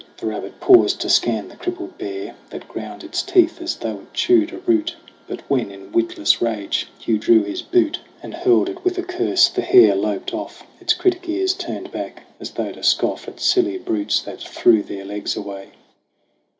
[0.17, 4.13] The rabbit paused to scan the crippled bear That ground its teeth as though it
[4.15, 4.95] chewed a root.
[5.27, 8.33] But when, in witless rage, Hugh drew his boot 54 SONG OF HUGH GLASS And
[8.43, 12.49] hurled it with a curse, the hare loped off, Its critic ears turned back, as
[12.49, 15.67] though to scoff At silly brutes that threw their legs away.